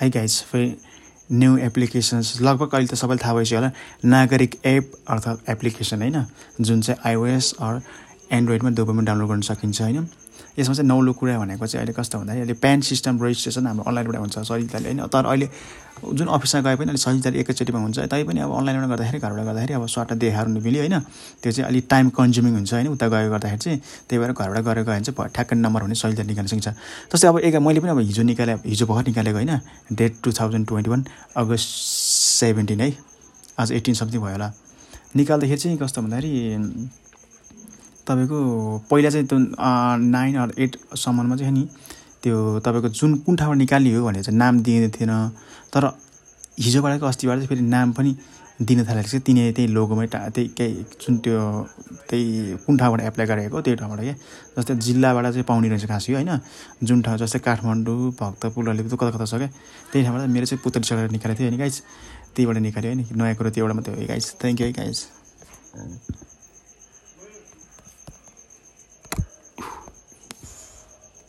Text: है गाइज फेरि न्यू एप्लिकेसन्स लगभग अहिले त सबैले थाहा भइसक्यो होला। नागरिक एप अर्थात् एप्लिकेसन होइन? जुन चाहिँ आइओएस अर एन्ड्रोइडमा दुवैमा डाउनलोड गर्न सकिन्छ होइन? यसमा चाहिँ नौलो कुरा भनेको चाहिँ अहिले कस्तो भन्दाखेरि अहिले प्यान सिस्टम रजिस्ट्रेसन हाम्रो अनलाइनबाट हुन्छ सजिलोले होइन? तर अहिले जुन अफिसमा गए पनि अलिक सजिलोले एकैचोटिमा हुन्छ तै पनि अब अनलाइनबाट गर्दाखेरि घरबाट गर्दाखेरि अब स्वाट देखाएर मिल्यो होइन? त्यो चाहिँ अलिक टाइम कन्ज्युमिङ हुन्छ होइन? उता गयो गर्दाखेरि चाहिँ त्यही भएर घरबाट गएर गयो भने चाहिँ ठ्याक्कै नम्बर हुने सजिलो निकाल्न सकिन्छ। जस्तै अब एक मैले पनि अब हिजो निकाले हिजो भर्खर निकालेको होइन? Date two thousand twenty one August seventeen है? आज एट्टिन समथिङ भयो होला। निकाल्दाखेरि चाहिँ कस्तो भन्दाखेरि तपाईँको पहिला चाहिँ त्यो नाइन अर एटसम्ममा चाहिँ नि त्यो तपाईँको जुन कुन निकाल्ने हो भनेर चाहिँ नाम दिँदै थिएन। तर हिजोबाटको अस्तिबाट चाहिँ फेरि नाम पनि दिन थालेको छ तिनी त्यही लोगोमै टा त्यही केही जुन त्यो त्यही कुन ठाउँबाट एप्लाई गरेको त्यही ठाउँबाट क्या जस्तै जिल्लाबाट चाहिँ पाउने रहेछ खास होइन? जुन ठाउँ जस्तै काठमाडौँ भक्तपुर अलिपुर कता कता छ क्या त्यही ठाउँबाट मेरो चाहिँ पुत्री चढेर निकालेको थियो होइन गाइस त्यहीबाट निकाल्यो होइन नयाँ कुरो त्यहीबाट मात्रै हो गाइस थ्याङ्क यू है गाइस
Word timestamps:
है 0.00 0.10
गाइज 0.10 0.42
फेरि 0.42 0.76
न्यू 1.32 1.56
एप्लिकेसन्स 1.56 2.40
लगभग 2.40 2.74
अहिले 2.74 2.86
त 2.86 2.94
सबैले 2.94 3.24
थाहा 3.24 3.34
भइसक्यो 3.34 3.58
होला। 3.58 3.70
नागरिक 4.04 4.54
एप 4.66 4.92
अर्थात् 5.08 5.50
एप्लिकेसन 5.50 6.02
होइन? 6.02 6.24
जुन 6.60 6.80
चाहिँ 6.80 7.00
आइओएस 7.06 7.54
अर 7.60 7.80
एन्ड्रोइडमा 8.30 8.70
दुवैमा 8.70 9.02
डाउनलोड 9.02 9.28
गर्न 9.28 9.40
सकिन्छ 9.50 9.80
होइन? 9.82 10.06
यसमा 10.58 10.74
चाहिँ 10.74 10.88
नौलो 10.88 11.12
कुरा 11.12 11.38
भनेको 11.38 11.66
चाहिँ 11.66 11.80
अहिले 11.82 11.92
कस्तो 11.98 12.18
भन्दाखेरि 12.18 12.42
अहिले 12.42 12.54
प्यान 12.60 12.80
सिस्टम 12.80 13.22
रजिस्ट्रेसन 13.22 13.66
हाम्रो 13.66 13.84
अनलाइनबाट 13.90 14.16
हुन्छ 14.20 14.38
सजिलोले 14.38 14.88
होइन? 14.88 15.00
तर 15.06 15.24
अहिले 15.26 15.48
जुन 16.00 16.26
अफिसमा 16.26 16.60
गए 16.62 16.76
पनि 16.76 16.88
अलिक 16.90 17.02
सजिलोले 17.02 17.38
एकैचोटिमा 17.40 17.78
हुन्छ 17.80 17.98
तै 18.10 18.22
पनि 18.24 18.40
अब 18.40 18.50
अनलाइनबाट 18.50 18.88
गर्दाखेरि 18.90 19.18
घरबाट 19.18 19.44
गर्दाखेरि 19.46 19.74
अब 19.74 19.86
स्वाट 19.86 20.12
देखाएर 20.22 20.46
मिल्यो 20.58 20.80
होइन? 20.82 20.96
त्यो 21.42 21.52
चाहिँ 21.52 21.68
अलिक 21.70 21.84
टाइम 21.90 22.08
कन्ज्युमिङ 22.18 22.52
हुन्छ 22.54 22.72
होइन? 22.74 22.88
उता 22.88 23.06
गयो 23.08 23.30
गर्दाखेरि 23.30 23.58
चाहिँ 23.58 23.78
त्यही 24.08 24.18
भएर 24.20 24.32
घरबाट 24.32 24.64
गएर 24.64 24.78
गयो 24.82 24.94
भने 24.94 25.04
चाहिँ 25.06 25.28
ठ्याक्कै 25.34 25.56
नम्बर 25.56 25.80
हुने 25.82 25.94
सजिलो 25.94 26.22
निकाल्न 26.30 26.48
सकिन्छ। 26.50 26.68
जस्तै 27.14 27.28
अब 27.28 27.38
एक 27.46 27.54
मैले 27.62 27.80
पनि 27.80 27.90
अब 27.90 28.00
हिजो 28.10 28.22
निकाले 28.22 28.52
हिजो 28.66 28.86
भर्खर 28.86 29.06
निकालेको 29.10 29.38
होइन? 29.38 29.52
Date 29.92 30.12
two 30.22 30.32
thousand 30.32 30.66
twenty 30.66 30.90
one 30.90 31.04
August 31.36 31.68
seventeen 32.40 32.80
है? 32.80 32.90
आज 33.60 33.72
एट्टिन 33.72 33.94
समथिङ 33.94 34.20
भयो 34.20 34.34
होला। 34.34 34.48
निकाल्दाखेरि 35.16 35.60
चाहिँ 35.60 35.78
कस्तो 35.78 36.02
भन्दाखेरि 36.02 36.32
तपाईँको 38.06 38.38
पहिला 38.90 39.10
चाहिँ 39.10 39.26
त्यो 39.26 39.38
नाइन 40.10 40.36
अर 40.36 40.50
एटसम्ममा 40.58 41.36
चाहिँ 41.36 41.52
नि 41.52 41.64
त्यो 42.22 42.36
तपाईँको 42.60 42.88
जुन 42.90 43.10
कुन 43.24 43.36
निकाल्ने 43.58 43.94
हो 43.94 44.04
भनेर 44.04 44.22
चाहिँ 44.22 44.38
नाम 44.38 44.60
दिँदै 44.60 44.88
थिएन। 44.96 45.12
तर 45.72 45.84
हिजोबाटको 46.60 47.06
अस्तिबाट 47.06 47.36
चाहिँ 47.36 47.48
फेरि 47.48 47.60
नाम 47.60 47.92
पनि 47.92 48.16
दिन 48.60 48.84
थालेको 48.84 49.08
छ 49.08 49.22
तिनी 49.24 49.52
त्यही 49.56 49.68
लोगोमै 49.72 50.06
टा 50.12 50.18
त्यही 50.28 50.48
केही 50.52 50.84
जुन 51.00 51.16
त्यो 51.24 51.40
त्यही 52.10 52.56
कुन 52.66 52.76
ठाउँबाट 52.76 53.00
एप्लाई 53.00 53.26
गरेको 53.26 53.60
त्यही 53.60 53.76
ठाउँबाट 53.76 54.00
क्या 54.00 54.14
जस्तै 54.58 54.74
जिल्लाबाट 54.86 55.24
चाहिँ 55.24 55.44
पाउने 55.44 55.68
रहेछ 55.68 55.86
खास 55.88 56.10
होइन? 56.10 56.30
जुन 56.84 57.02
ठाउँ 57.02 57.18
जस्तै 57.18 57.38
काठमाडौँ 57.38 58.12
भक्तपुर 58.20 58.68
अलिपुर 58.68 58.96
कता 59.00 59.10
कता 59.16 59.24
छ 59.24 59.34
क्या 59.34 59.48
त्यही 59.92 60.04
ठाउँबाट 60.04 60.28
मेरो 60.28 60.46
चाहिँ 60.46 60.60
पुत्री 60.64 60.82
चढेर 60.82 61.10
निकालेको 61.10 61.38
थियो 61.38 61.48
होइन 61.48 61.58
गाइस 61.58 61.76
त्यहीबाट 62.36 62.56
निकाल्यो 62.58 62.92
होइन 62.92 63.06
नयाँ 63.16 63.34
कुरो 63.34 63.50
त्यहीबाट 63.50 63.74
मात्रै 63.76 63.94
हो 63.96 64.06
गाइस 64.06 64.34
थ्याङ्क 64.40 64.60
यू 64.60 64.66
है 64.66 64.72
गाइस 64.74 64.98